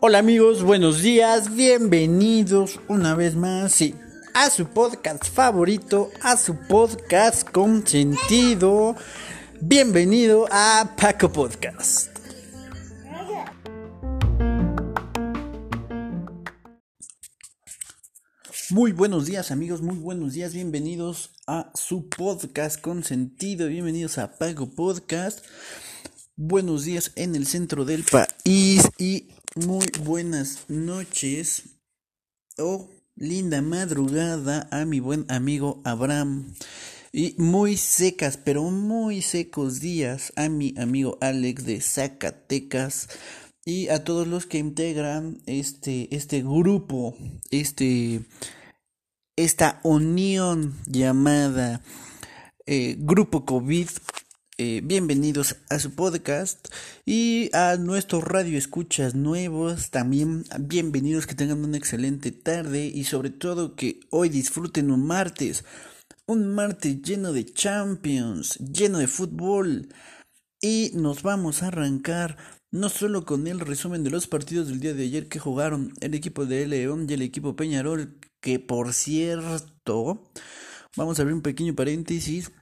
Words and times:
Hola 0.00 0.18
amigos, 0.18 0.64
buenos 0.64 1.02
días, 1.02 1.54
bienvenidos 1.54 2.80
una 2.88 3.14
vez 3.14 3.36
más 3.36 3.80
a 4.34 4.50
su 4.50 4.66
podcast 4.66 5.24
favorito, 5.24 6.10
a 6.20 6.36
su 6.36 6.56
podcast 6.66 7.48
con 7.48 7.86
sentido. 7.86 8.96
Bienvenido 9.60 10.48
a 10.50 10.96
Paco 10.96 11.30
Podcast. 11.30 12.17
Muy 18.78 18.92
buenos 18.92 19.26
días 19.26 19.50
amigos, 19.50 19.82
muy 19.82 19.96
buenos 19.96 20.34
días, 20.34 20.54
bienvenidos 20.54 21.30
a 21.48 21.72
su 21.74 22.08
podcast 22.08 22.80
con 22.80 23.02
sentido, 23.02 23.66
bienvenidos 23.66 24.18
a 24.18 24.38
Paco 24.38 24.70
Podcast. 24.70 25.44
Buenos 26.36 26.84
días 26.84 27.10
en 27.16 27.34
el 27.34 27.48
centro 27.48 27.84
del 27.84 28.04
país 28.04 28.88
y 28.96 29.30
muy 29.56 29.84
buenas 30.04 30.60
noches 30.68 31.64
o 32.56 32.88
linda 33.16 33.62
madrugada 33.62 34.68
a 34.70 34.84
mi 34.84 35.00
buen 35.00 35.26
amigo 35.28 35.82
Abraham. 35.82 36.54
Y 37.10 37.34
muy 37.36 37.76
secas, 37.76 38.36
pero 38.36 38.62
muy 38.62 39.22
secos 39.22 39.80
días 39.80 40.32
a 40.36 40.48
mi 40.48 40.72
amigo 40.78 41.18
Alex 41.20 41.64
de 41.66 41.80
Zacatecas 41.80 43.08
y 43.64 43.88
a 43.88 44.04
todos 44.04 44.28
los 44.28 44.46
que 44.46 44.58
integran 44.58 45.42
este, 45.46 46.14
este 46.14 46.42
grupo, 46.42 47.16
este, 47.50 48.22
esta 49.38 49.78
unión 49.84 50.74
llamada 50.86 51.80
eh, 52.66 52.96
Grupo 52.98 53.44
COVID 53.44 53.88
eh, 54.58 54.80
bienvenidos 54.82 55.54
a 55.70 55.78
su 55.78 55.94
podcast 55.94 56.66
y 57.06 57.48
a 57.52 57.76
nuestros 57.76 58.24
radio 58.24 58.58
escuchas 58.58 59.14
nuevos. 59.14 59.90
También 59.90 60.44
bienvenidos 60.58 61.28
que 61.28 61.36
tengan 61.36 61.64
una 61.64 61.76
excelente 61.76 62.32
tarde 62.32 62.86
y 62.92 63.04
sobre 63.04 63.30
todo 63.30 63.76
que 63.76 64.00
hoy 64.10 64.28
disfruten 64.28 64.90
un 64.90 65.06
martes 65.06 65.64
un 66.26 66.52
martes 66.52 67.00
lleno 67.00 67.32
de 67.32 67.44
champions 67.44 68.58
lleno 68.58 68.98
de 68.98 69.06
fútbol 69.06 69.88
y 70.60 70.90
nos 70.94 71.22
vamos 71.22 71.62
a 71.62 71.68
arrancar 71.68 72.36
no 72.70 72.88
solo 72.88 73.24
con 73.24 73.46
el 73.46 73.60
resumen 73.60 74.04
de 74.04 74.10
los 74.10 74.26
partidos 74.26 74.68
del 74.68 74.80
día 74.80 74.94
de 74.94 75.04
ayer 75.04 75.28
que 75.28 75.38
jugaron 75.38 75.92
el 76.00 76.14
equipo 76.14 76.46
de 76.46 76.66
León 76.66 77.06
y 77.08 77.14
el 77.14 77.22
equipo 77.22 77.56
Peñarol 77.56 78.18
que 78.40 78.58
por 78.58 78.92
cierto 78.92 80.30
vamos 80.96 81.18
a 81.18 81.22
abrir 81.22 81.34
un 81.34 81.42
pequeño 81.42 81.74
paréntesis 81.74 82.52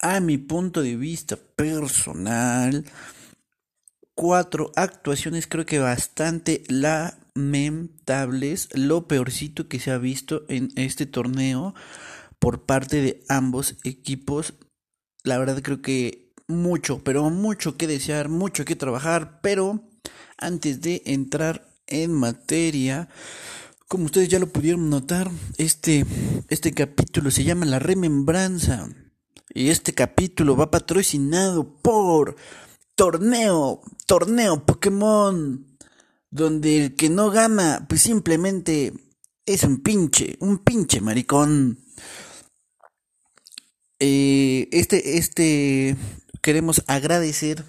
a 0.00 0.20
mi 0.20 0.38
punto 0.38 0.82
de 0.82 0.96
vista 0.96 1.36
personal, 1.36 2.84
cuatro 4.14 4.72
actuaciones 4.76 5.46
creo 5.46 5.64
que 5.64 5.78
bastante 5.78 6.64
lamentables, 6.68 8.68
lo 8.74 9.08
peorcito 9.08 9.68
que 9.68 9.80
se 9.80 9.90
ha 9.90 9.98
visto 9.98 10.44
en 10.48 10.70
este 10.76 11.06
torneo 11.06 11.74
por 12.38 12.66
parte 12.66 13.00
de 13.00 13.24
ambos 13.28 13.76
equipos. 13.84 14.54
La 15.24 15.38
verdad 15.38 15.62
creo 15.62 15.82
que 15.82 16.25
mucho, 16.48 17.02
pero 17.02 17.28
mucho 17.30 17.76
que 17.76 17.86
desear, 17.86 18.28
mucho 18.28 18.64
que 18.64 18.76
trabajar, 18.76 19.40
pero 19.42 19.82
antes 20.38 20.80
de 20.80 21.02
entrar 21.06 21.68
en 21.86 22.12
materia, 22.12 23.08
como 23.88 24.06
ustedes 24.06 24.28
ya 24.28 24.38
lo 24.38 24.48
pudieron 24.48 24.90
notar, 24.90 25.30
este, 25.58 26.04
este 26.48 26.72
capítulo 26.72 27.30
se 27.30 27.44
llama 27.44 27.66
La 27.66 27.78
Remembranza. 27.78 28.88
Y 29.54 29.70
este 29.70 29.94
capítulo 29.94 30.56
va 30.56 30.70
patrocinado 30.70 31.80
por 31.80 32.36
Torneo, 32.94 33.80
Torneo 34.06 34.66
Pokémon, 34.66 35.66
donde 36.30 36.84
el 36.84 36.96
que 36.96 37.08
no 37.08 37.30
gana, 37.30 37.86
pues 37.88 38.02
simplemente 38.02 38.92
es 39.46 39.62
un 39.62 39.82
pinche, 39.82 40.36
un 40.40 40.58
pinche 40.58 41.00
maricón. 41.00 41.78
Eh, 43.98 44.68
este, 44.72 45.16
este, 45.16 45.96
queremos 46.46 46.84
agradecer 46.86 47.64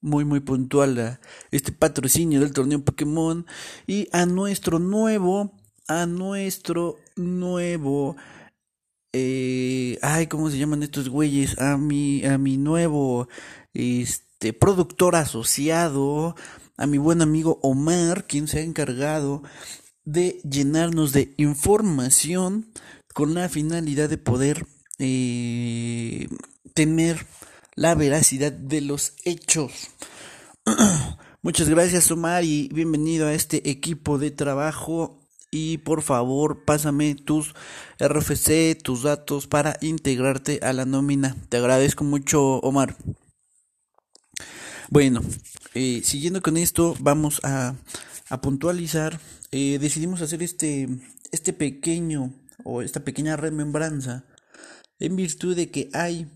muy, 0.00 0.24
muy 0.24 0.40
puntual 0.40 0.98
a 0.98 1.20
este 1.52 1.70
patrocinio 1.70 2.40
del 2.40 2.52
torneo 2.52 2.84
Pokémon 2.84 3.46
y 3.86 4.08
a 4.10 4.26
nuestro 4.26 4.80
nuevo, 4.80 5.52
a 5.86 6.06
nuestro 6.06 6.96
nuevo 7.14 8.16
eh, 9.12 10.00
ay, 10.02 10.26
¿cómo 10.26 10.50
se 10.50 10.58
llaman 10.58 10.82
estos 10.82 11.08
güeyes? 11.08 11.56
A 11.60 11.76
mi, 11.76 12.24
a 12.24 12.36
mi 12.36 12.56
nuevo, 12.56 13.28
este, 13.74 14.52
productor 14.52 15.14
asociado, 15.14 16.34
a 16.76 16.88
mi 16.88 16.98
buen 16.98 17.22
amigo 17.22 17.60
Omar, 17.62 18.26
quien 18.26 18.48
se 18.48 18.58
ha 18.58 18.62
encargado 18.62 19.44
de 20.04 20.40
llenarnos 20.42 21.12
de 21.12 21.32
información 21.36 22.72
con 23.14 23.34
la 23.34 23.48
finalidad 23.48 24.08
de 24.08 24.18
poder 24.18 24.66
eh, 24.98 26.26
tener 26.74 27.24
la 27.76 27.94
veracidad 27.94 28.52
de 28.52 28.80
los 28.80 29.12
hechos. 29.24 29.90
Muchas 31.42 31.68
gracias 31.68 32.10
Omar 32.10 32.42
y 32.42 32.68
bienvenido 32.72 33.28
a 33.28 33.34
este 33.34 33.70
equipo 33.70 34.18
de 34.18 34.30
trabajo 34.30 35.20
y 35.50 35.78
por 35.78 36.02
favor 36.02 36.64
pásame 36.64 37.14
tus 37.14 37.54
RFC, 38.00 38.76
tus 38.82 39.02
datos 39.02 39.46
para 39.46 39.76
integrarte 39.82 40.58
a 40.62 40.72
la 40.72 40.86
nómina. 40.86 41.36
Te 41.50 41.58
agradezco 41.58 42.02
mucho, 42.02 42.58
Omar. 42.60 42.96
Bueno, 44.88 45.20
eh, 45.74 46.00
siguiendo 46.02 46.40
con 46.40 46.56
esto, 46.56 46.96
vamos 46.98 47.40
a, 47.44 47.76
a 48.30 48.40
puntualizar. 48.40 49.20
Eh, 49.52 49.78
decidimos 49.78 50.22
hacer 50.22 50.42
este, 50.42 50.88
este 51.30 51.52
pequeño 51.52 52.32
o 52.64 52.80
esta 52.80 53.00
pequeña 53.00 53.36
remembranza 53.36 54.24
en 54.98 55.14
virtud 55.14 55.54
de 55.54 55.70
que 55.70 55.90
hay 55.92 56.26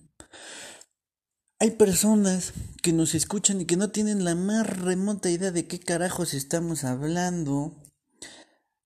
hay 1.60 1.72
personas 1.72 2.54
que 2.82 2.94
nos 2.94 3.14
escuchan 3.14 3.60
y 3.60 3.66
que 3.66 3.76
no 3.76 3.90
tienen 3.90 4.24
la 4.24 4.34
más 4.34 4.66
remota 4.66 5.30
idea 5.30 5.50
de 5.50 5.66
qué 5.66 5.78
carajos 5.78 6.32
estamos 6.32 6.84
hablando 6.84 7.76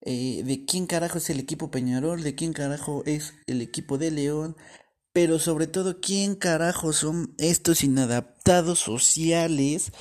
eh, 0.07 0.43
de 0.45 0.67
quién 0.67 0.87
carajo 0.87 1.17
es 1.17 1.31
el 1.31 1.41
equipo 1.41 1.71
Peñarol, 1.71 2.23
de 2.23 2.35
quién 2.35 2.53
carajo 2.53 3.03
es 3.07 3.33
el 3.47 3.63
equipo 3.63 3.97
de 3.97 4.11
León, 4.11 4.55
pero 5.15 5.39
sobre 5.39 5.67
todo 5.67 6.01
quién 6.01 6.35
carajo 6.35 6.93
son 6.93 7.35
estos 7.39 7.83
inadaptados 7.85 8.81
sociales, 8.81 9.93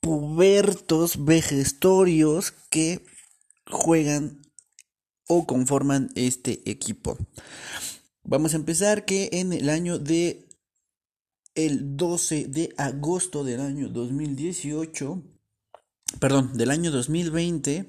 pubertos, 0.00 1.24
vejestorios 1.24 2.52
que 2.70 3.06
juegan 3.66 4.42
o 5.26 5.46
conforman 5.46 6.10
este 6.16 6.68
equipo. 6.68 7.16
Vamos 8.24 8.52
a 8.52 8.56
empezar 8.56 9.06
que 9.06 9.30
en 9.32 9.54
el 9.54 9.70
año 9.70 9.98
de 9.98 10.49
el 11.54 11.96
12 11.96 12.46
de 12.48 12.72
agosto 12.76 13.44
del 13.44 13.60
año 13.60 13.88
2018, 13.88 15.22
perdón, 16.18 16.56
del 16.56 16.70
año 16.70 16.90
2020, 16.90 17.88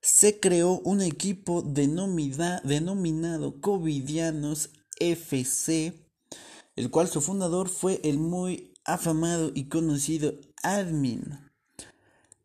se 0.00 0.40
creó 0.40 0.80
un 0.80 1.00
equipo 1.00 1.62
denominado 1.62 3.60
Covidianos 3.60 4.70
FC, 4.98 5.94
el 6.76 6.90
cual 6.90 7.08
su 7.08 7.20
fundador 7.20 7.68
fue 7.68 8.00
el 8.02 8.18
muy 8.18 8.74
afamado 8.84 9.52
y 9.54 9.68
conocido 9.68 10.34
admin. 10.62 11.38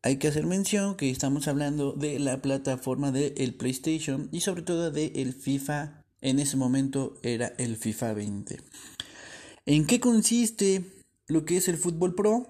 Hay 0.03 0.17
que 0.17 0.27
hacer 0.27 0.45
mención 0.45 0.95
que 0.95 1.09
estamos 1.09 1.47
hablando 1.47 1.93
de 1.93 2.19
la 2.19 2.41
plataforma 2.41 3.11
del 3.11 3.55
PlayStation 3.55 4.29
y 4.31 4.41
sobre 4.41 4.61
todo 4.61 4.91
de 4.91 5.07
el 5.15 5.33
FIFA. 5.33 6.03
En 6.21 6.39
ese 6.39 6.57
momento 6.57 7.15
era 7.23 7.47
el 7.57 7.75
FIFA 7.75 8.13
20. 8.13 8.57
¿En 9.67 9.85
qué 9.85 9.99
consiste 9.99 10.85
lo 11.27 11.43
que 11.43 11.57
es 11.57 11.67
el 11.67 11.77
fútbol 11.77 12.15
pro? 12.15 12.47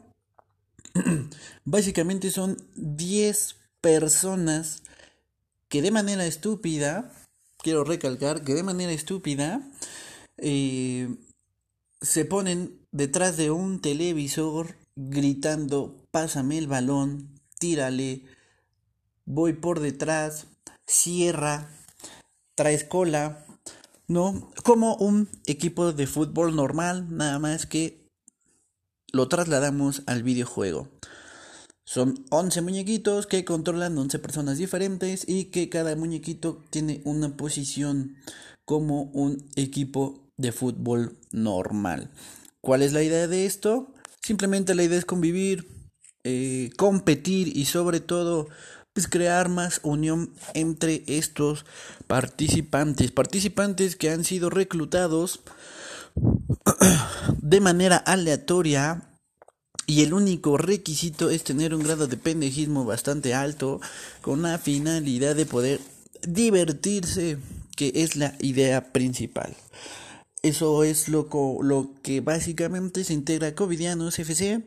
Básicamente 1.65 2.29
son 2.29 2.57
10 2.75 3.55
personas 3.81 4.83
que 5.67 5.81
de 5.81 5.89
manera 5.89 6.27
estúpida, 6.27 7.11
quiero 7.57 7.83
recalcar 7.83 8.43
que 8.43 8.53
de 8.53 8.61
manera 8.61 8.91
estúpida, 8.91 9.67
eh, 10.37 11.09
se 12.01 12.23
ponen 12.23 12.77
detrás 12.91 13.35
de 13.35 13.49
un 13.49 13.81
televisor 13.81 14.75
gritando, 14.95 15.95
pásame 16.11 16.59
el 16.59 16.67
balón, 16.67 17.33
tírale, 17.57 18.25
voy 19.25 19.53
por 19.53 19.79
detrás, 19.79 20.45
cierra, 20.85 21.67
traes 22.53 22.83
cola, 22.83 23.46
¿no? 24.07 24.51
Como 24.63 24.95
un 24.95 25.29
equipo 25.45 25.93
de 25.93 26.07
fútbol 26.07 26.55
normal, 26.55 27.07
nada 27.09 27.39
más 27.39 27.65
que 27.65 28.07
lo 29.11 29.27
trasladamos 29.27 30.03
al 30.05 30.23
videojuego. 30.23 30.89
Son 31.85 32.25
11 32.31 32.61
muñequitos 32.61 33.27
que 33.27 33.45
controlan 33.45 33.97
11 33.97 34.19
personas 34.19 34.57
diferentes 34.57 35.23
y 35.27 35.45
que 35.45 35.69
cada 35.69 35.95
muñequito 35.95 36.63
tiene 36.69 37.01
una 37.05 37.37
posición 37.37 38.17
como 38.65 39.03
un 39.13 39.45
equipo 39.55 40.27
de 40.35 40.51
fútbol 40.51 41.17
normal. 41.31 42.11
¿Cuál 42.61 42.81
es 42.83 42.91
la 42.91 43.03
idea 43.03 43.27
de 43.27 43.45
esto? 43.45 43.93
Simplemente 44.21 44.75
la 44.75 44.83
idea 44.83 44.97
es 44.97 45.05
convivir, 45.05 45.67
eh, 46.25 46.71
competir 46.75 47.55
y 47.55 47.63
sobre 47.63 48.01
todo 48.01 48.49
pues 48.97 49.07
crear 49.07 49.47
más 49.47 49.79
unión 49.83 50.31
entre 50.55 51.03
estos 51.05 51.67
participantes, 52.07 53.11
participantes 53.11 53.95
que 53.95 54.09
han 54.09 54.23
sido 54.23 54.49
reclutados 54.49 55.41
de 57.39 57.61
manera 57.61 57.97
aleatoria 57.97 59.03
y 59.85 60.01
el 60.01 60.13
único 60.13 60.57
requisito 60.57 61.29
es 61.29 61.43
tener 61.43 61.75
un 61.75 61.83
grado 61.83 62.07
de 62.07 62.17
pendejismo 62.17 62.85
bastante 62.85 63.35
alto 63.35 63.81
con 64.23 64.41
la 64.41 64.57
finalidad 64.57 65.35
de 65.35 65.45
poder 65.45 65.79
divertirse, 66.27 67.37
que 67.75 67.91
es 67.93 68.15
la 68.15 68.33
idea 68.39 68.93
principal. 68.93 69.55
Eso 70.41 70.83
es 70.83 71.07
lo, 71.07 71.29
lo 71.61 71.91
que 72.01 72.21
básicamente 72.21 73.03
se 73.03 73.13
integra 73.13 73.49
a 73.49 73.53
Covidianos 73.53 74.17
FC. 74.17 74.63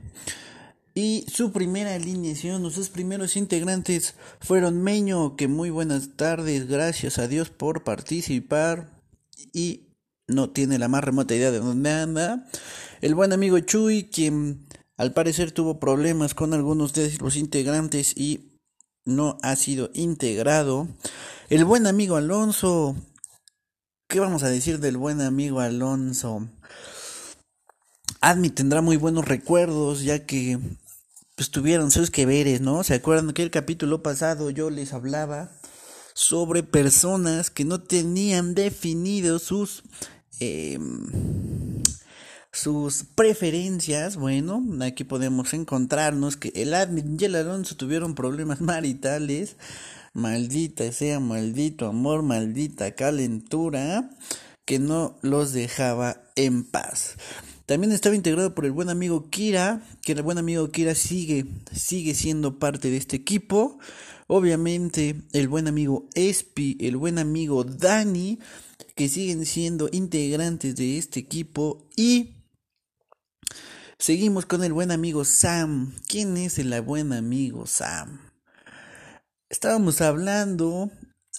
Y 0.95 1.25
su 1.33 1.53
primera 1.53 1.95
alineación, 1.95 2.69
sus 2.71 2.89
primeros 2.89 3.37
integrantes 3.37 4.15
fueron 4.41 4.83
Meño, 4.83 5.37
que 5.37 5.47
muy 5.47 5.71
buenas 5.71 6.17
tardes, 6.17 6.67
gracias 6.67 7.19
a 7.19 7.29
Dios 7.29 7.51
por 7.51 7.85
participar 7.85 8.91
y 9.53 9.91
no 10.27 10.51
tiene 10.51 10.79
la 10.79 10.89
más 10.89 11.05
remota 11.05 11.35
idea 11.35 11.51
de 11.53 11.61
dónde 11.61 11.91
anda. 11.91 12.49
El 13.01 13.15
buen 13.15 13.33
amigo 13.33 13.59
Chuy, 13.61 14.11
quien 14.11 14.67
al 14.97 15.13
parecer 15.13 15.53
tuvo 15.53 15.79
problemas 15.79 16.35
con 16.35 16.55
algunos 16.55 16.93
de 16.93 17.17
los 17.21 17.37
integrantes 17.37 18.17
y 18.17 18.59
no 19.05 19.39
ha 19.43 19.57
sido 19.57 19.91
integrado. 19.95 20.89
El 21.49 21.65
buen 21.65 21.87
amigo 21.87 22.17
Alonso, 22.17 22.97
¿qué 24.09 24.21
vamos 24.21 24.43
a 24.43 24.49
decir 24.49 24.81
del 24.81 24.97
buen 24.97 25.21
amigo 25.21 25.61
Alonso? 25.61 26.49
Admi 28.21 28.51
tendrá 28.51 28.83
muy 28.83 28.99
buenos 28.99 29.25
recuerdos, 29.25 30.03
ya 30.03 30.27
que 30.27 30.59
pues, 31.41 31.51
tuvieron 31.51 31.91
sus 31.91 32.11
que 32.11 32.27
veres, 32.27 32.61
¿no? 32.61 32.85
¿Se 32.85 32.93
acuerdan 32.93 33.33
que 33.33 33.43
el 33.43 33.51
capítulo 33.51 34.03
pasado 34.03 34.51
yo 34.51 34.69
les 34.69 34.93
hablaba 34.93 35.51
sobre 36.13 36.63
personas 36.63 37.49
que 37.49 37.65
no 37.65 37.81
tenían 37.81 38.55
definidos 38.55 39.45
sus 39.45 39.83
em, 40.39 41.83
sus 42.53 43.05
preferencias, 43.15 44.17
bueno, 44.17 44.63
aquí 44.83 45.05
podemos 45.05 45.55
encontrarnos 45.55 46.37
que 46.37 46.53
el 46.55 46.75
admin 46.75 47.17
y 47.19 47.25
el 47.25 47.37
Alonso 47.37 47.75
tuvieron 47.75 48.15
problemas 48.15 48.61
maritales, 48.61 49.57
maldita 50.13 50.93
sea, 50.93 51.21
maldito 51.21 51.87
amor, 51.87 52.23
maldita 52.23 52.95
calentura, 52.95 54.11
que 54.70 54.78
no 54.78 55.19
los 55.20 55.52
dejaba 55.52 56.22
en 56.37 56.62
paz. 56.62 57.17
También 57.67 57.90
estaba 57.90 58.14
integrado 58.14 58.55
por 58.55 58.64
el 58.67 58.70
buen 58.70 58.88
amigo 58.88 59.28
Kira, 59.28 59.82
que 60.00 60.12
el 60.12 60.22
buen 60.22 60.38
amigo 60.38 60.70
Kira 60.70 60.94
sigue, 60.94 61.44
sigue 61.72 62.14
siendo 62.14 62.61
parte 62.61 62.88
de 62.88 62.96
este 62.96 63.17
equipo. 63.17 63.81
Obviamente 64.28 65.22
el 65.32 65.49
buen 65.49 65.67
amigo 65.67 66.08
Espi, 66.14 66.78
el 66.82 66.96
buen 66.99 67.19
amigo 67.19 67.64
Dani, 67.64 68.38
que 68.94 69.08
siguen 69.08 69.44
siendo 69.44 69.88
integrantes 69.90 70.76
de 70.76 70.99
este 70.99 71.19
equipo. 71.19 71.88
Y 71.96 72.37
seguimos 73.99 74.46
con 74.46 74.62
el 74.62 74.72
buen 74.72 74.93
amigo 74.93 75.25
Sam. 75.25 75.96
¿Quién 76.06 76.37
es 76.37 76.61
el 76.61 76.81
buen 76.82 77.12
amigo 77.12 77.67
Sam? 77.67 78.20
Estábamos 79.49 80.00
hablando 80.00 80.93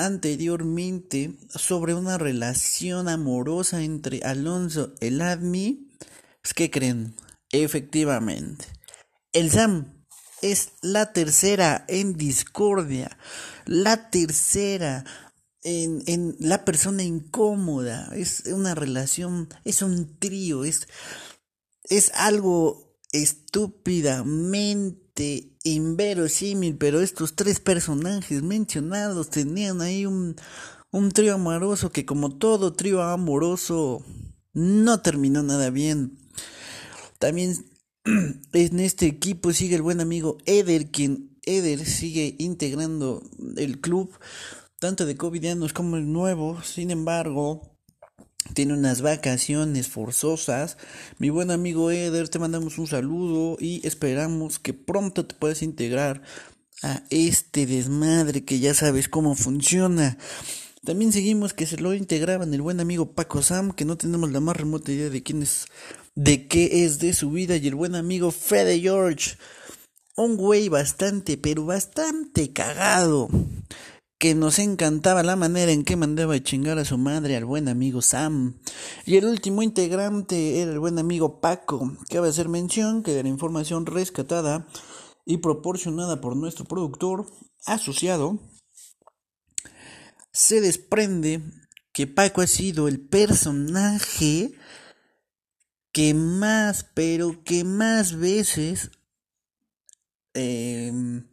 anteriormente 0.06 1.38
sobre 1.50 1.94
una 1.94 2.18
relación 2.18 3.08
amorosa 3.08 3.84
entre 3.84 4.22
Alonso 4.24 4.94
el 5.00 5.22
Admi 5.22 5.92
pues, 6.42 6.54
¿Qué 6.54 6.70
creen? 6.72 7.16
Efectivamente. 7.52 8.66
El 9.34 9.52
Sam 9.52 10.06
es 10.42 10.72
la 10.82 11.14
tercera 11.14 11.86
en 11.88 12.18
discordia, 12.18 13.18
la 13.66 14.10
tercera 14.10 15.06
en, 15.64 16.04
en, 16.08 16.36
la 16.40 16.66
persona 16.66 17.04
incómoda, 17.04 18.10
es 18.16 18.48
una 18.48 18.74
relación, 18.74 19.48
es 19.64 19.84
un 19.84 20.18
trío, 20.18 20.66
es, 20.66 20.88
es 21.84 22.12
algo 22.16 22.98
estúpidamente 23.12 25.51
inverosímil, 25.64 26.78
pero 26.78 27.02
estos 27.02 27.36
tres 27.36 27.60
personajes 27.60 28.44
mencionados 28.44 29.30
tenían 29.30 29.82
ahí 29.82 30.06
un, 30.06 30.36
un 30.92 31.12
trío 31.12 31.36
amoroso 31.36 31.92
que 31.92 32.06
como 32.06 32.38
todo 32.38 32.74
trío 32.74 33.02
amoroso 33.04 34.04
no 34.54 35.02
terminó 35.02 35.44
nada 35.44 35.70
bien. 35.70 36.18
También 37.20 37.56
en 38.54 38.80
este 38.80 39.06
equipo 39.06 39.54
sigue 39.54 39.76
el 39.76 39.82
buen 39.82 40.02
amigo 40.02 40.38
Eder, 40.46 40.92
quien 40.92 41.38
Eder 41.44 41.86
sigue 41.86 42.36
integrando 42.40 43.24
el 43.58 43.80
club, 43.80 44.12
tanto 44.80 45.06
de 45.06 45.16
covidianos 45.16 45.74
como 45.74 45.98
el 45.98 46.12
nuevo. 46.12 46.62
Sin 46.64 46.92
embargo, 46.92 47.71
tiene 48.54 48.74
unas 48.74 49.02
vacaciones 49.02 49.88
forzosas. 49.88 50.78
Mi 51.18 51.30
buen 51.30 51.52
amigo 51.52 51.92
Eder, 51.92 52.30
te 52.30 52.40
mandamos 52.40 52.78
un 52.78 52.88
saludo 52.88 53.58
y 53.60 53.86
esperamos 53.86 54.60
que 54.60 54.74
pronto 54.74 55.26
te 55.26 55.36
puedas 55.36 55.62
integrar 55.62 56.22
a 56.84 57.04
este 57.10 57.66
desmadre 57.66 58.44
que 58.44 58.60
ya 58.60 58.74
sabes 58.74 59.08
cómo 59.08 59.36
funciona. 59.36 60.18
También 60.84 61.14
seguimos 61.14 61.54
que 61.54 61.68
se 61.68 61.78
lo 61.78 61.94
integraban 61.94 62.54
el 62.54 62.62
buen 62.62 62.80
amigo 62.80 63.14
Paco 63.14 63.44
Sam, 63.44 63.72
que 63.72 63.86
no 63.86 63.98
tenemos 63.98 64.32
la 64.32 64.40
más 64.40 64.58
remota 64.58 64.92
idea 64.92 65.10
de 65.10 65.22
quién 65.22 65.44
es 65.44 65.68
de 66.16 66.48
qué 66.48 66.84
es 66.84 67.00
de 67.00 67.14
su 67.14 67.32
vida 67.32 67.56
y 67.56 67.68
el 67.68 67.76
buen 67.76 67.96
amigo 67.96 68.32
Fede 68.32 68.80
George, 68.80 69.38
un 70.16 70.36
güey 70.36 70.70
bastante, 70.70 71.38
pero 71.38 71.66
bastante 71.66 72.52
cagado, 72.52 73.30
que 74.22 74.36
nos 74.36 74.60
encantaba 74.60 75.24
la 75.24 75.36
manera 75.36 75.72
en 75.72 75.84
que 75.84 75.96
mandaba 75.96 76.36
a 76.36 76.44
chingar 76.44 76.78
a 76.78 76.86
su 76.86 77.00
madre 77.00 77.36
al 77.36 77.44
buen 77.44 77.68
amigo 77.68 78.04
Sam. 78.04 78.62
Y 79.04 79.18
el 79.18 79.26
último 79.26 79.64
integrante 79.64 80.62
era 80.62 80.72
el 80.72 80.78
buen 80.78 81.00
amigo 81.00 81.42
Paco, 81.42 81.98
a 82.14 82.28
hacer 82.28 82.48
mención 82.48 83.02
que 83.02 83.14
de 83.14 83.24
la 83.24 83.30
información 83.30 83.88
rescatada 83.88 84.68
y 85.26 85.38
proporcionada 85.38 86.22
por 86.22 86.36
nuestro 86.36 86.66
productor 86.66 87.26
asociado, 87.66 88.38
se 90.32 90.62
desprende 90.62 91.42
que 91.92 92.06
Paco 92.06 92.42
ha 92.42 92.48
sido 92.48 92.88
el 92.88 93.02
personaje 93.02 94.52
que 95.92 96.14
más, 96.14 96.86
pero 96.94 97.44
que 97.44 97.64
más 97.64 98.16
veces 98.16 98.92
em, 100.36 101.28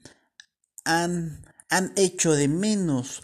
han, 0.86 1.47
han 1.68 1.92
hecho 1.96 2.32
de 2.32 2.48
menos. 2.48 3.22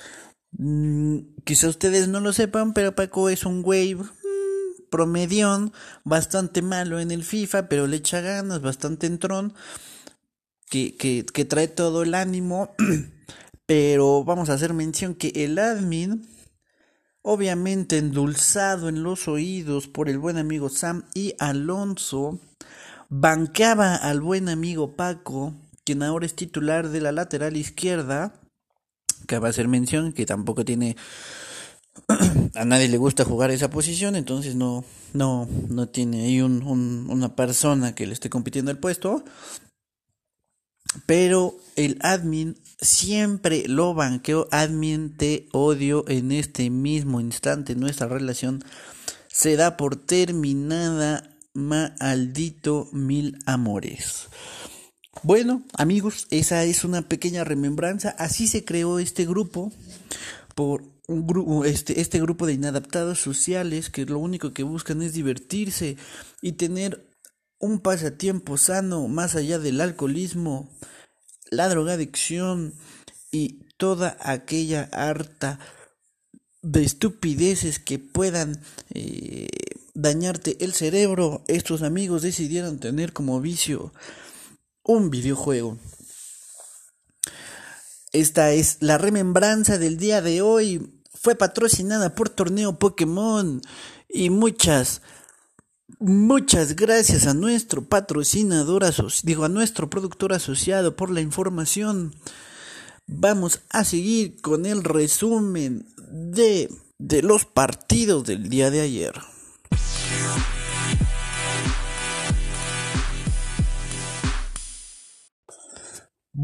Mm, 0.53 1.19
quizá 1.45 1.69
ustedes 1.69 2.09
no 2.09 2.21
lo 2.21 2.33
sepan, 2.33 2.75
pero 2.75 2.95
Paco 2.95 3.29
es 3.29 3.45
un 3.45 3.63
wave 3.65 3.97
mm, 3.97 4.89
promedión, 4.91 5.73
bastante 6.05 6.63
malo 6.63 7.01
en 7.01 7.11
el 7.11 7.25
FIFA, 7.25 7.69
pero 7.69 7.87
le 7.87 7.97
echa 7.97 8.21
ganas, 8.21 8.61
bastante 8.63 9.07
entrón, 9.07 9.55
que, 10.71 10.97
que, 10.97 11.25
que 11.25 11.45
trae 11.45 11.69
todo 11.69 12.03
el 12.03 12.15
ánimo. 12.15 12.75
pero 13.67 14.25
vamos 14.25 14.51
a 14.51 14.55
hacer 14.55 14.75
mención 14.75 15.15
que 15.15 15.33
el 15.35 15.59
admin 15.59 16.29
obviamente 17.27 17.97
endulzado 17.97 18.91
en 18.91 19.03
los 19.03 19.29
oídos 19.29 19.89
por 19.89 20.11
el 20.11 20.19
buen 20.19 20.37
amigo 20.37 20.69
Sam 20.69 21.05
y 21.15 21.35
Alonso, 21.39 22.39
banqueaba 23.09 23.97
al 23.97 24.21
buen 24.21 24.51
amigo 24.51 24.95
Paco, 24.95 25.55
quien 25.85 26.03
ahora 26.03 26.27
es 26.27 26.35
titular 26.35 26.89
de 26.89 27.01
la 27.01 27.13
lateral 27.13 27.57
izquierda, 27.57 28.41
que 29.27 29.39
va 29.39 29.49
a 29.49 29.51
hacer 29.51 29.69
mención 29.69 30.13
que 30.13 30.27
tampoco 30.27 30.65
tiene 30.65 30.97
a 32.55 32.65
nadie 32.65 32.89
le 32.89 32.99
gusta 32.99 33.25
jugar 33.25 33.51
esa 33.51 33.71
posición, 33.71 34.17
entonces 34.17 34.55
no, 34.55 34.85
no, 35.13 35.49
no 35.69 35.89
tiene 35.89 36.25
ahí 36.25 36.41
un, 36.41 36.63
una 37.09 37.37
persona 37.37 37.95
que 37.95 38.07
le 38.07 38.13
esté 38.13 38.31
compitiendo 38.31 38.71
el 38.71 38.79
puesto. 38.79 39.25
Pero 41.07 41.57
el 41.75 41.99
admin 42.03 42.57
siempre 42.81 43.65
lo 43.67 43.95
banqueó. 43.95 44.47
Admin, 44.53 45.17
te 45.17 45.49
odio 45.53 46.05
en 46.09 46.31
este 46.31 46.71
mismo 46.71 47.21
instante. 47.21 47.75
Nuestra 47.75 48.07
relación 48.07 48.63
se 49.27 49.57
da 49.57 49.77
por 49.77 49.97
terminada. 49.97 51.31
Maldito 51.53 52.89
mil 52.93 53.39
amores. 53.47 54.29
Bueno, 55.23 55.63
amigos, 55.77 56.27
esa 56.31 56.65
es 56.65 56.85
una 56.85 57.03
pequeña 57.03 57.45
remembranza. 57.45 58.11
Así 58.19 58.47
se 58.47 58.65
creó 58.65 58.99
este 58.99 59.25
grupo 59.25 59.73
por 60.55 60.83
un 61.07 61.27
grupo, 61.27 61.65
este, 61.65 62.01
este 62.01 62.21
grupo 62.21 62.47
de 62.47 62.55
inadaptados 62.55 63.21
sociales 63.21 63.91
que 63.91 64.07
lo 64.07 64.19
único 64.19 64.53
que 64.53 64.63
buscan 64.63 65.03
es 65.03 65.13
divertirse 65.13 65.97
y 66.43 66.53
tener 66.53 67.07
un 67.59 67.81
pasatiempo 67.81 68.59
sano 68.59 69.09
más 69.09 69.37
allá 69.37 69.59
del 69.59 69.81
alcoholismo, 69.81 70.69
la 71.51 71.69
drogadicción 71.69 72.75
y 73.31 73.61
toda 73.77 74.17
aquella 74.21 74.89
harta 74.93 75.59
de 76.63 76.83
estupideces 76.83 77.79
que 77.79 77.99
puedan 77.99 78.61
eh, 78.93 79.49
dañarte 79.95 80.57
el 80.65 80.73
cerebro, 80.73 81.45
estos 81.49 81.83
amigos 81.83 82.23
decidieron 82.23 82.79
tener 82.79 83.13
como 83.13 83.41
vicio 83.41 83.93
un 84.85 85.11
videojuego. 85.11 85.79
Esta 88.13 88.53
es 88.53 88.77
la 88.81 88.97
remembranza 88.99 89.79
del 89.79 89.97
día 89.97 90.23
de 90.23 90.41
hoy. 90.41 91.03
Fue 91.13 91.35
patrocinada 91.35 92.15
por 92.15 92.29
Torneo 92.29 92.79
Pokémon 92.79 93.61
y 94.09 94.31
muchas 94.31 95.01
Muchas 96.01 96.77
gracias 96.77 97.27
a 97.27 97.35
nuestro 97.35 97.85
patrocinador, 97.85 98.85
digo 99.23 99.45
a 99.45 99.49
nuestro 99.49 99.89
productor 99.89 100.33
asociado 100.33 100.97
por 100.97 101.11
la 101.11 101.21
información. 101.21 102.15
Vamos 103.07 103.61
a 103.71 103.85
seguir 103.85 104.41
con 104.41 104.67
el 104.67 104.83
resumen 104.83 105.87
de, 106.11 106.71
de 106.99 107.23
los 107.23 107.45
partidos 107.45 108.25
del 108.25 108.49
día 108.49 108.71
de 108.71 108.81
ayer. 108.81 109.15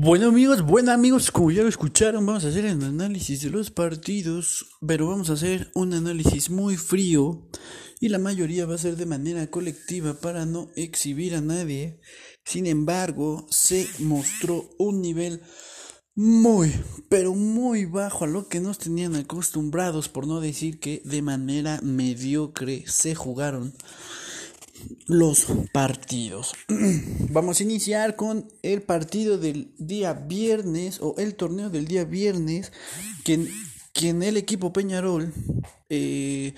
Bueno 0.03 0.29
amigos, 0.29 0.63
bueno 0.63 0.93
amigos, 0.93 1.31
como 1.31 1.51
ya 1.51 1.63
lo 1.63 1.69
escucharon, 1.69 2.25
vamos 2.25 2.47
a 2.47 2.49
hacer 2.49 2.65
el 2.65 2.83
análisis 2.83 3.43
de 3.43 3.51
los 3.51 3.71
partidos, 3.71 4.65
pero 4.87 5.09
vamos 5.09 5.29
a 5.29 5.35
hacer 5.35 5.71
un 5.75 5.93
análisis 5.93 6.49
muy 6.49 6.79
frío 6.79 7.47
y 8.01 8.09
la 8.09 8.19
mayoría 8.19 8.65
va 8.65 8.77
a 8.77 8.79
ser 8.79 8.97
de 8.97 9.05
manera 9.05 9.51
colectiva 9.51 10.15
para 10.15 10.47
no 10.47 10.71
exhibir 10.75 11.35
a 11.35 11.43
nadie. 11.43 12.01
Sin 12.47 12.65
embargo, 12.65 13.47
se 13.51 13.87
mostró 13.99 14.71
un 14.79 15.03
nivel 15.03 15.43
muy, 16.15 16.73
pero 17.11 17.35
muy 17.35 17.85
bajo 17.85 18.25
a 18.25 18.29
lo 18.29 18.49
que 18.49 18.61
nos 18.61 18.79
tenían 18.79 19.17
acostumbrados, 19.17 20.09
por 20.09 20.27
no 20.27 20.41
decir 20.41 20.81
que 20.81 21.03
de 21.05 21.21
manera 21.21 21.79
mediocre 21.83 22.85
se 22.87 23.15
jugaron 23.15 23.75
los 25.07 25.47
partidos. 25.73 26.55
Vamos 27.31 27.61
a 27.61 27.63
iniciar 27.63 28.17
con 28.17 28.49
el 28.63 28.83
partido 28.83 29.39
del 29.39 29.75
día 29.79 30.13
viernes 30.13 30.99
o 31.01 31.15
el 31.19 31.35
torneo 31.35 31.71
del 31.71 31.87
día 31.87 32.05
viernes, 32.05 32.73
quien, 33.25 33.49
quien 33.93 34.23
el 34.23 34.37
equipo 34.37 34.73
Peñarol 34.73 35.33
eh, 35.89 36.55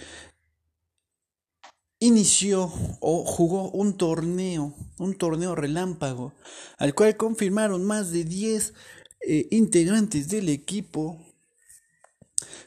inició 2.03 2.73
o 3.01 3.25
jugó 3.25 3.71
un 3.71 3.97
torneo, 3.97 4.75
un 4.99 5.15
torneo 5.15 5.55
relámpago, 5.55 6.35
al 6.79 6.95
cual 6.95 7.17
confirmaron 7.17 7.85
más 7.85 8.11
de 8.11 8.25
10 8.25 8.75
eh, 9.21 9.47
integrantes 9.53 10.29
del 10.29 10.49
equipo. 10.49 11.17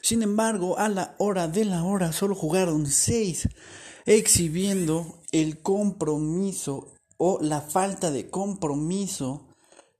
Sin 0.00 0.22
embargo, 0.22 0.78
a 0.78 0.88
la 0.88 1.14
hora 1.18 1.48
de 1.48 1.66
la 1.66 1.84
hora 1.84 2.12
solo 2.12 2.34
jugaron 2.34 2.86
6, 2.86 3.48
exhibiendo 4.06 5.15
el 5.32 5.58
compromiso 5.58 6.92
o 7.18 7.38
la 7.40 7.60
falta 7.60 8.10
de 8.10 8.30
compromiso 8.30 9.46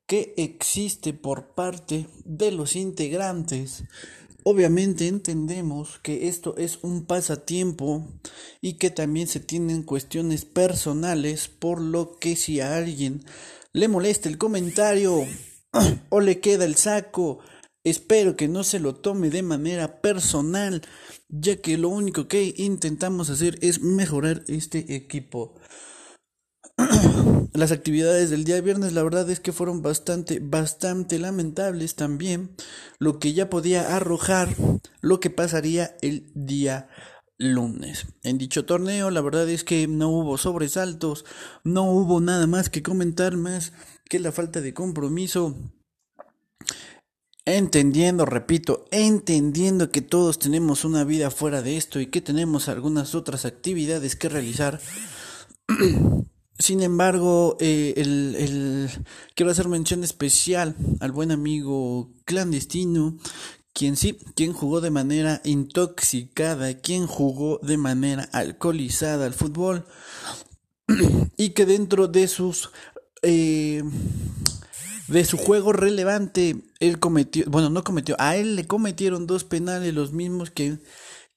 que 0.07 0.35
existe 0.37 1.13
por 1.13 1.55
parte 1.55 2.07
de 2.25 2.53
los 2.53 2.77
integrantes. 2.77 3.85
Obviamente 4.45 5.09
entendemos 5.09 5.99
que 6.03 6.29
esto 6.29 6.57
es 6.57 6.79
un 6.83 7.05
pasatiempo 7.05 8.07
y 8.61 8.75
que 8.75 8.91
también 8.91 9.27
se 9.27 9.41
tienen 9.41 9.83
cuestiones 9.83 10.45
personales, 10.45 11.49
por 11.49 11.81
lo 11.81 12.17
que 12.17 12.37
si 12.37 12.61
a 12.61 12.77
alguien 12.77 13.25
le 13.73 13.89
molesta 13.89 14.29
el 14.29 14.39
comentario 14.39 15.27
o 16.11 16.21
le 16.21 16.39
queda 16.39 16.65
el 16.65 16.77
saco, 16.77 17.41
espero 17.87 18.37
que 18.37 18.49
no 18.49 18.65
se 18.65 18.81
lo 18.81 18.97
tome 18.97 19.31
de 19.31 19.45
manera 19.45 20.01
personal, 20.01 20.83
ya 21.29 21.57
que 21.57 21.79
lo 21.79 21.89
único 21.89 22.27
que 22.27 22.53
intentamos 22.57 23.31
hacer 23.31 23.59
es 23.63 23.81
mejorar 23.81 24.43
este 24.49 24.97
equipo. 24.97 25.55
Las 27.53 27.71
actividades 27.71 28.29
del 28.29 28.45
día 28.45 28.61
viernes 28.61 28.93
la 28.93 29.05
verdad 29.05 29.31
es 29.31 29.39
que 29.39 29.53
fueron 29.53 29.83
bastante, 29.83 30.41
bastante 30.41 31.21
lamentables 31.21 31.95
también, 31.95 32.57
lo 32.99 33.21
que 33.21 33.33
ya 33.35 33.49
podía 33.49 33.95
arrojar 33.95 34.49
lo 35.01 35.21
que 35.21 35.31
pasaría 35.31 35.97
el 36.03 36.33
día 36.35 36.89
lunes. 37.39 38.07
En 38.25 38.37
dicho 38.37 38.65
torneo 38.65 39.13
la 39.13 39.21
verdad 39.21 39.49
es 39.49 39.63
que 39.63 39.87
no 39.87 40.11
hubo 40.11 40.39
sobresaltos, 40.39 41.25
no 41.63 41.85
hubo 41.85 42.21
nada 42.21 42.49
más 42.49 42.69
que 42.69 42.83
comentar 42.83 43.37
más 43.37 43.73
que 44.09 44.19
la 44.19 44.33
falta 44.33 44.61
de 44.61 44.75
compromiso 44.75 45.55
Entendiendo, 47.49 48.27
repito, 48.27 48.87
entendiendo 48.91 49.93
que 49.93 50.03
todos 50.03 50.41
tenemos 50.41 50.85
una 50.85 51.05
vida 51.05 51.31
fuera 51.31 51.63
de 51.63 51.77
esto 51.77 52.01
y 52.01 52.07
que 52.07 52.21
tenemos 52.21 52.69
algunas 52.69 53.15
otras 53.15 53.45
actividades 53.45 54.17
que 54.17 54.29
realizar. 54.29 54.81
Sin 56.59 56.83
embargo, 56.83 57.57
eh, 57.61 58.89
quiero 59.37 59.53
hacer 59.53 59.69
mención 59.69 60.03
especial 60.03 60.75
al 60.99 61.13
buen 61.13 61.31
amigo 61.31 62.11
clandestino, 62.25 63.17
quien 63.73 63.95
sí, 63.95 64.19
quien 64.35 64.53
jugó 64.53 64.81
de 64.81 64.91
manera 64.91 65.41
intoxicada, 65.45 66.75
quien 66.81 67.07
jugó 67.07 67.61
de 67.63 67.77
manera 67.77 68.29
alcoholizada 68.33 69.25
al 69.25 69.35
fútbol 69.35 69.87
y 71.37 71.51
que 71.51 71.65
dentro 71.65 72.09
de 72.09 72.27
sus 72.27 72.71
eh, 73.23 73.85
de 75.09 75.25
su 75.25 75.37
juego 75.37 75.73
relevante, 75.73 76.57
él 76.81 76.99
cometió, 76.99 77.45
bueno, 77.49 77.71
no 77.71 77.85
cometió, 77.85 78.17
a 78.19 78.37
él 78.37 78.57
le 78.57 78.67
cometieron 78.67 79.27
dos 79.27 79.45
penales, 79.45 79.95
los 79.95 80.13
mismos 80.13 80.51
que 80.51 80.79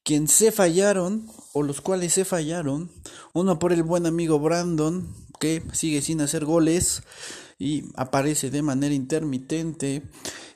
quien 0.04 0.28
se 0.28 0.52
fallaron, 0.52 1.28
o 1.54 1.62
los 1.62 1.82
cuales 1.82 2.14
se 2.14 2.26
fallaron, 2.26 2.92
uno 3.34 3.60
por 3.60 3.74
el 3.74 3.84
buen 3.84 4.06
amigo 4.06 4.40
Brandon, 4.40 5.14
que 5.40 5.64
sigue 5.72 6.02
sin 6.02 6.22
hacer 6.22 6.46
goles 6.46 7.04
y 7.60 7.84
aparece 7.96 8.50
de 8.50 8.62
manera 8.62 8.96
intermitente, 8.96 10.04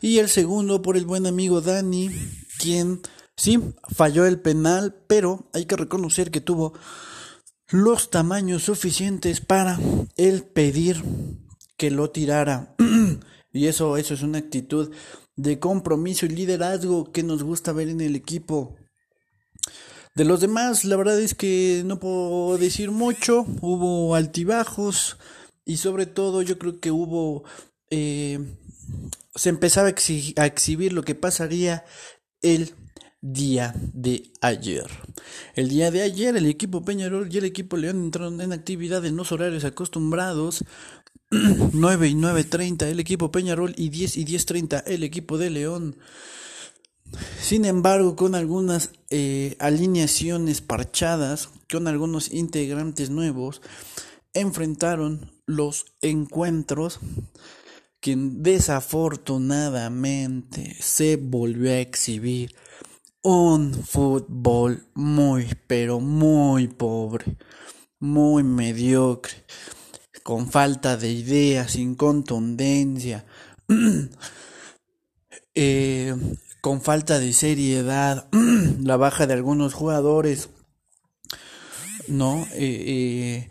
y 0.02 0.18
el 0.18 0.30
segundo 0.30 0.82
por 0.82 0.98
el 0.98 1.06
buen 1.06 1.28
amigo 1.28 1.62
Dani, 1.62 2.10
quien 2.58 3.02
sí 3.38 3.60
falló 3.96 4.26
el 4.26 4.40
penal, 4.40 4.96
pero 5.08 5.50
hay 5.54 5.66
que 5.66 5.76
reconocer 5.76 6.32
que 6.32 6.42
tuvo 6.42 6.74
los 7.70 8.10
tamaños 8.10 8.64
suficientes 8.64 9.42
para 9.42 9.80
el 10.16 10.44
pedir 10.44 11.04
que 11.78 11.92
lo 11.92 12.10
tirara. 12.10 12.76
y 13.54 13.68
eso, 13.68 13.98
eso 13.98 14.16
es 14.16 14.24
una 14.24 14.40
actitud 14.40 14.92
de 15.36 15.60
compromiso 15.60 16.26
y 16.26 16.30
liderazgo 16.30 17.12
que 17.12 17.24
nos 17.24 17.44
gusta 17.44 17.72
ver 17.72 17.88
en 17.88 18.02
el 18.02 18.16
equipo. 18.16 18.76
De 20.16 20.26
los 20.26 20.42
demás, 20.42 20.86
la 20.86 20.96
verdad 20.96 21.20
es 21.20 21.34
que 21.34 21.84
no 21.86 22.00
puedo 22.00 22.58
decir 22.58 22.92
mucho. 22.92 23.46
Hubo 23.62 24.16
altibajos 24.16 25.18
y 25.66 25.78
sobre 25.78 26.06
todo 26.08 26.42
yo 26.42 26.58
creo 26.58 26.80
que 26.80 26.92
hubo... 26.92 27.44
Eh, 27.90 28.40
se 29.36 29.50
empezaba 29.50 29.88
a, 29.88 30.46
exhibir 30.46 30.94
lo 30.94 31.04
que 31.04 31.16
pasaría 31.16 31.86
el 32.42 32.74
día 33.22 33.74
de 33.94 34.32
ayer. 34.42 34.86
El 35.56 35.70
día 35.70 35.90
de 35.90 36.02
ayer 36.02 36.36
el 36.36 36.46
equipo 36.46 36.84
Peñarol 36.84 37.34
y 37.34 37.38
el 37.38 37.46
equipo 37.46 37.78
León 37.78 38.04
entraron 38.04 38.42
en 38.42 38.52
actividad 38.52 39.06
en 39.06 39.16
los 39.16 39.32
horarios 39.32 39.64
acostumbrados 39.64 40.64
9 41.74 42.10
y 42.10 42.14
9.30 42.14 42.84
el 42.84 43.00
equipo 43.00 43.32
Peñarol 43.32 43.74
y 43.76 43.90
10 43.90 44.18
y 44.18 44.26
10.30 44.26 44.84
el 44.86 45.02
equipo 45.04 45.40
de 45.40 45.50
León. 45.50 45.98
Sin 47.42 47.66
embargo, 47.66 48.16
con 48.16 48.36
algunas 48.36 48.92
eh, 49.10 49.56
alineaciones 49.60 50.62
parchadas, 50.62 51.50
con 51.72 51.88
algunos 51.88 52.32
integrantes 52.32 53.10
nuevos, 53.10 53.64
enfrentaron 54.34 55.32
los 55.46 55.86
encuentros 56.02 57.00
que 58.00 58.16
desafortunadamente 58.18 60.76
se 60.80 61.18
volvió 61.18 61.72
a 61.72 61.80
exhibir 61.80 62.56
un 63.22 63.74
fútbol 63.74 64.86
muy, 64.94 65.50
pero 65.68 66.00
muy 66.00 66.68
pobre, 66.68 67.38
muy 68.00 68.44
mediocre 68.44 69.44
con 70.24 70.50
falta 70.50 70.98
de 70.98 71.12
ideas, 71.12 71.74
sin 71.74 71.96
contundencia, 71.96 73.26
eh, 75.56 76.16
con 76.62 76.82
falta 76.82 77.20
de 77.20 77.34
seriedad, 77.34 78.30
la 78.82 78.96
baja 78.96 79.28
de 79.28 79.34
algunos 79.34 79.74
jugadores, 79.74 80.50
¿no? 82.08 82.48
Eh, 82.54 83.50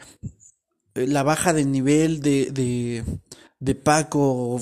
eh, 0.95 1.07
la 1.07 1.23
baja 1.23 1.53
de 1.53 1.67
nivel 1.67 2.23
de, 2.23 2.51
de, 2.51 3.05
de 3.61 3.75
Paco 3.75 4.59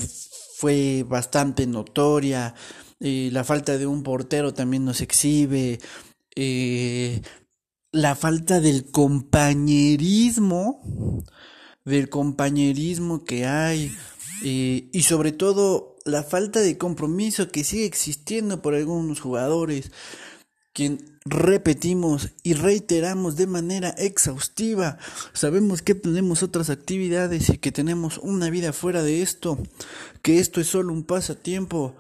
fue 0.57 1.05
bastante 1.09 1.67
notoria, 1.67 2.55
la 2.99 3.45
falta 3.45 3.79
de 3.79 3.87
un 3.87 4.03
portero 4.03 4.53
también 4.53 4.85
nos 4.85 5.01
exhibe, 5.01 5.81
la 7.93 8.15
falta 8.15 8.61
del 8.61 8.91
compañerismo 8.91 10.83
del 11.91 12.09
compañerismo 12.09 13.25
que 13.25 13.47
hay 13.47 13.95
eh, 14.43 14.89
y 14.93 15.03
sobre 15.03 15.33
todo 15.33 15.97
la 16.05 16.23
falta 16.23 16.61
de 16.61 16.79
compromiso 16.79 17.49
que 17.49 17.65
sigue 17.65 17.85
existiendo 17.85 18.63
por 18.63 18.75
algunos 18.75 19.21
jugadores. 19.21 19.93
quien 20.73 21.19
repetimos 21.25 22.31
y 22.43 22.55
reiteramos 22.55 23.37
de 23.37 23.47
manera 23.47 23.91
exhaustiva. 23.91 24.99
Sabemos 25.33 25.83
que 25.83 25.95
tenemos 25.95 26.43
otras 26.43 26.71
actividades 26.71 27.51
y 27.51 27.59
que 27.59 27.73
tenemos 27.73 28.19
una 28.19 28.49
vida 28.51 28.73
fuera 28.73 29.03
de 29.03 29.21
esto, 29.21 29.59
que 30.23 30.39
esto 30.39 30.61
es 30.61 30.69
solo 30.69 30.93
un 30.93 31.05
pasatiempo. 31.05 31.97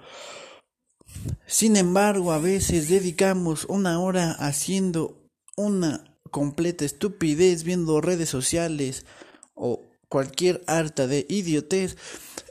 Sin 1.46 1.76
embargo, 1.76 2.32
a 2.32 2.38
veces 2.38 2.88
dedicamos 2.88 3.66
una 3.68 4.00
hora 4.00 4.32
haciendo 4.32 5.20
una 5.56 6.16
completa 6.30 6.84
estupidez 6.84 7.64
viendo 7.64 8.00
redes 8.00 8.28
sociales 8.28 9.04
cualquier 10.10 10.62
harta 10.66 11.06
de 11.06 11.24
idiotez 11.30 11.96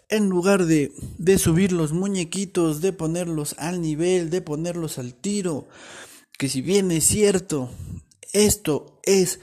en 0.09 0.27
lugar 0.27 0.65
de, 0.65 0.91
de 1.19 1.37
subir 1.37 1.71
los 1.71 1.91
muñequitos, 1.93 2.81
de 2.81 2.93
ponerlos 2.93 3.53
al 3.59 3.81
nivel, 3.81 4.31
de 4.31 4.41
ponerlos 4.41 4.97
al 4.97 5.13
tiro, 5.13 5.67
que 6.39 6.49
si 6.49 6.61
bien 6.61 6.89
es 6.89 7.03
cierto, 7.03 7.69
esto 8.33 8.99
es, 9.03 9.39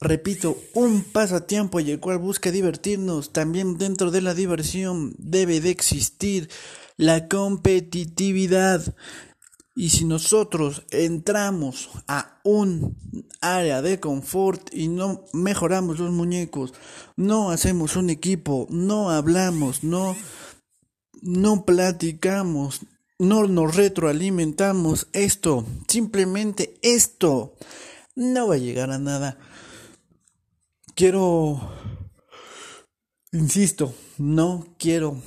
repito, 0.00 0.58
un 0.74 1.04
pasatiempo 1.04 1.78
y 1.78 1.92
el 1.92 2.00
cual 2.00 2.18
busca 2.18 2.50
divertirnos, 2.50 3.32
también 3.32 3.78
dentro 3.78 4.10
de 4.10 4.22
la 4.22 4.34
diversión 4.34 5.14
debe 5.18 5.60
de 5.60 5.70
existir 5.70 6.48
la 6.96 7.28
competitividad. 7.28 8.96
Y 9.78 9.90
si 9.90 10.04
nosotros 10.04 10.82
entramos 10.90 11.88
a 12.08 12.40
un 12.42 12.96
área 13.40 13.80
de 13.80 14.00
confort 14.00 14.74
y 14.74 14.88
no 14.88 15.24
mejoramos 15.32 16.00
los 16.00 16.10
muñecos, 16.10 16.74
no 17.14 17.52
hacemos 17.52 17.94
un 17.94 18.10
equipo, 18.10 18.66
no 18.70 19.10
hablamos, 19.10 19.84
no, 19.84 20.16
no 21.22 21.64
platicamos, 21.64 22.80
no 23.20 23.46
nos 23.46 23.76
retroalimentamos, 23.76 25.06
esto, 25.12 25.64
simplemente 25.86 26.74
esto, 26.82 27.54
no 28.16 28.48
va 28.48 28.56
a 28.56 28.58
llegar 28.58 28.90
a 28.90 28.98
nada. 28.98 29.38
Quiero, 30.96 31.72
insisto, 33.30 33.94
no 34.18 34.74
quiero 34.76 35.22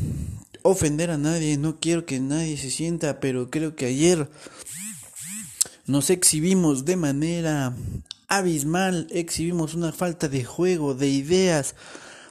ofender 0.63 1.11
a 1.11 1.17
nadie, 1.17 1.57
no 1.57 1.79
quiero 1.79 2.05
que 2.05 2.19
nadie 2.19 2.57
se 2.57 2.71
sienta, 2.71 3.19
pero 3.19 3.49
creo 3.49 3.75
que 3.75 3.87
ayer 3.87 4.29
nos 5.85 6.09
exhibimos 6.09 6.85
de 6.85 6.95
manera 6.95 7.75
abismal, 8.27 9.07
exhibimos 9.11 9.73
una 9.73 9.91
falta 9.91 10.29
de 10.29 10.45
juego, 10.45 10.93
de 10.93 11.09
ideas, 11.09 11.75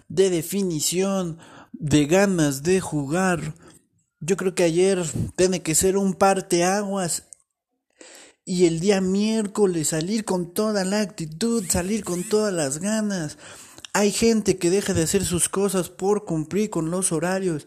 de 0.08 0.30
definición, 0.30 1.38
de 1.72 2.06
ganas 2.06 2.62
de 2.62 2.80
jugar. 2.80 3.54
Yo 4.20 4.36
creo 4.36 4.54
que 4.54 4.64
ayer 4.64 5.04
tiene 5.36 5.62
que 5.62 5.74
ser 5.74 5.96
un 5.96 6.14
parteaguas 6.14 7.24
y 8.44 8.66
el 8.66 8.80
día 8.80 9.00
miércoles 9.00 9.88
salir 9.88 10.24
con 10.24 10.52
toda 10.54 10.84
la 10.84 11.00
actitud, 11.00 11.64
salir 11.68 12.04
con 12.04 12.24
todas 12.24 12.52
las 12.52 12.78
ganas. 12.78 13.38
Hay 13.92 14.12
gente 14.12 14.56
que 14.56 14.70
deja 14.70 14.94
de 14.94 15.02
hacer 15.02 15.24
sus 15.24 15.48
cosas 15.48 15.90
por 15.90 16.24
cumplir 16.24 16.70
con 16.70 16.90
los 16.90 17.12
horarios 17.12 17.66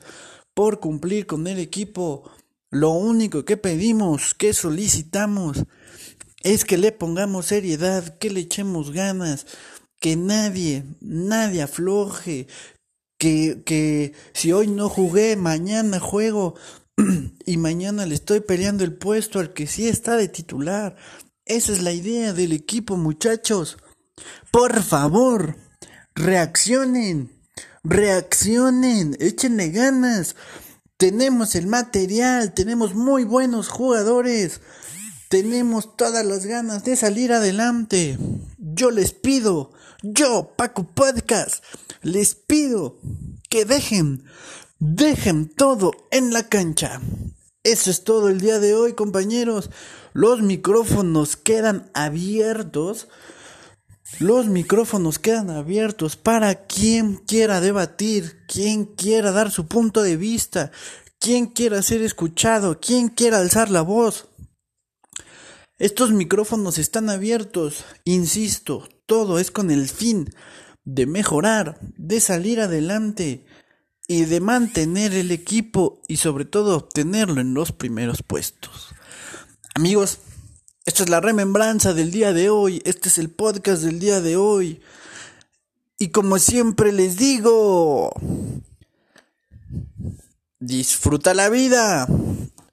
por 0.54 0.80
cumplir 0.80 1.26
con 1.26 1.48
el 1.48 1.60
equipo. 1.60 2.32
Lo 2.70 2.92
único 2.92 3.46
que 3.46 3.58
pedimos, 3.58 4.34
que 4.34 4.54
solicitamos, 4.54 5.64
es 6.42 6.66
que 6.66 6.78
le 6.78 6.92
pongamos 6.92 7.48
seriedad, 7.48 8.18
que 8.18 8.30
le 8.30 8.42
echemos 8.42 8.92
ganas, 8.92 9.46
que 10.00 10.16
nadie, 10.16 10.84
nadie 11.00 11.62
afloje, 11.62 12.48
que, 13.18 13.64
que 13.66 14.14
si 14.34 14.52
hoy 14.52 14.68
no 14.68 14.90
jugué, 14.90 15.36
mañana 15.36 16.00
juego 16.00 16.56
y 17.46 17.58
mañana 17.58 18.06
le 18.06 18.16
estoy 18.16 18.42
peleando 18.42 18.84
el 18.84 18.94
puesto 18.94 19.40
al 19.40 19.54
que 19.54 19.68
sí 19.68 19.88
está 19.88 20.18
de 20.18 20.28
titular. 20.28 20.98
Esa 21.46 21.72
es 21.72 21.82
la 21.82 21.92
idea 21.92 22.34
del 22.34 22.52
equipo, 22.52 22.98
muchachos. 22.98 23.78
Por 24.52 24.82
favor, 24.84 25.56
reaccionen. 26.16 27.32
Reaccionen, 27.86 29.18
échenle 29.20 29.70
ganas. 29.70 30.38
Tenemos 30.96 31.54
el 31.56 31.68
material, 31.68 32.54
tenemos 32.54 32.96
muy 32.96 33.26
buenos 33.26 33.68
jugadores. 33.68 34.62
Tenemos 35.28 35.98
todas 35.98 36.26
las 36.26 36.46
ganas 36.46 36.86
de 36.86 36.96
salir 36.96 37.34
adelante. 37.34 38.18
Yo 38.58 38.90
les 38.90 39.12
pido, 39.12 39.74
yo, 40.02 40.54
Paco 40.56 40.86
Podcast, 40.86 41.62
les 42.02 42.36
pido 42.36 43.00
que 43.50 43.66
dejen, 43.66 44.24
dejen 44.80 45.50
todo 45.50 45.92
en 46.10 46.32
la 46.32 46.48
cancha. 46.48 47.02
Eso 47.64 47.92
es 47.92 48.06
todo 48.06 48.30
el 48.30 48.40
día 48.40 48.60
de 48.60 48.76
hoy, 48.76 48.94
compañeros. 48.94 49.70
Los 50.14 50.42
micrófonos 50.42 51.36
quedan 51.36 51.92
abiertos 51.94 53.10
los 54.20 54.48
micrófonos 54.48 55.18
quedan 55.18 55.50
abiertos 55.50 56.16
para 56.18 56.66
quien 56.66 57.16
quiera 57.16 57.62
debatir, 57.62 58.46
quien 58.48 58.86
quiera 58.86 59.32
dar 59.32 59.50
su 59.50 59.68
punto 59.68 60.04
de 60.04 60.18
vista, 60.18 60.72
quien 61.20 61.48
quiera 61.48 61.82
ser 61.82 62.02
escuchado, 62.02 62.80
quien 62.80 63.08
quiera 63.10 63.40
alzar 63.40 63.72
la 63.72 63.82
voz. 63.82 64.28
Estos 65.80 66.12
micrófonos 66.12 66.78
están 66.78 67.10
abiertos, 67.10 67.86
insisto, 68.04 68.88
todo 69.06 69.40
es 69.40 69.52
con 69.52 69.72
el 69.72 69.90
fin 69.90 70.30
de 70.86 71.06
mejorar, 71.06 71.80
de 71.98 72.20
salir 72.20 72.60
adelante 72.60 73.46
y 74.08 74.26
de 74.26 74.42
mantener 74.42 75.14
el 75.14 75.32
equipo 75.32 76.02
y 76.08 76.18
sobre 76.18 76.46
todo 76.46 76.76
obtenerlo 76.78 77.42
en 77.42 77.54
los 77.54 77.72
primeros 77.72 78.22
puestos. 78.22 78.90
Amigos, 79.76 80.20
esta 80.86 81.04
es 81.04 81.10
la 81.10 81.22
remembranza 81.22 81.94
del 81.94 82.12
día 82.12 82.34
de 82.34 82.50
hoy, 82.50 82.82
este 82.84 83.08
es 83.08 83.18
el 83.18 83.30
podcast 83.30 83.84
del 83.84 84.00
día 84.00 84.20
de 84.20 84.36
hoy. 84.36 84.82
Y 85.98 86.10
como 86.10 86.40
siempre 86.40 86.92
les 86.92 87.16
digo, 87.16 88.12
disfruta 90.60 91.34
la 91.34 91.48
vida, 91.48 92.06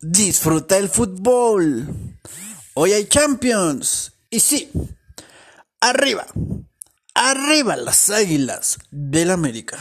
disfruta 0.01 0.77
el 0.77 0.89
fútbol. 0.89 1.87
Hoy 2.75 2.95
hay 2.95 3.05
Champions. 3.05 4.13
Y 4.29 4.41
sí, 4.41 4.73
arriba, 5.81 6.27
arriba 7.15 7.77
las 7.77 8.11
águilas 8.11 8.79
del 8.91 9.31
América. 9.31 9.79